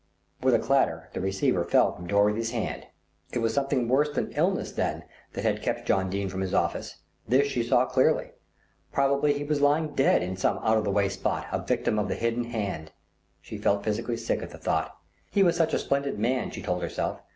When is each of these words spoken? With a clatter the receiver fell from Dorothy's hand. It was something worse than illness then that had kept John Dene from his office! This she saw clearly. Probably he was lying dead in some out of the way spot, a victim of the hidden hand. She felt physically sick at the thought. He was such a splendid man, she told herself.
With 0.41 0.55
a 0.55 0.57
clatter 0.59 1.11
the 1.13 1.21
receiver 1.21 1.63
fell 1.63 1.95
from 1.95 2.07
Dorothy's 2.07 2.49
hand. 2.49 2.87
It 3.33 3.37
was 3.37 3.53
something 3.53 3.87
worse 3.87 4.09
than 4.09 4.31
illness 4.31 4.71
then 4.71 5.03
that 5.33 5.43
had 5.43 5.61
kept 5.61 5.85
John 5.85 6.09
Dene 6.09 6.27
from 6.27 6.41
his 6.41 6.55
office! 6.55 7.01
This 7.27 7.45
she 7.45 7.61
saw 7.61 7.85
clearly. 7.85 8.31
Probably 8.91 9.33
he 9.33 9.43
was 9.43 9.61
lying 9.61 9.93
dead 9.93 10.23
in 10.23 10.37
some 10.37 10.57
out 10.63 10.79
of 10.79 10.85
the 10.85 10.89
way 10.89 11.07
spot, 11.07 11.45
a 11.51 11.61
victim 11.61 11.99
of 11.99 12.07
the 12.07 12.15
hidden 12.15 12.45
hand. 12.45 12.91
She 13.43 13.59
felt 13.59 13.83
physically 13.83 14.17
sick 14.17 14.41
at 14.41 14.49
the 14.49 14.57
thought. 14.57 14.97
He 15.29 15.43
was 15.43 15.55
such 15.55 15.71
a 15.71 15.77
splendid 15.77 16.17
man, 16.17 16.49
she 16.49 16.63
told 16.63 16.81
herself. 16.81 17.21